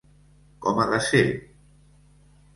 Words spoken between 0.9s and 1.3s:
de ser?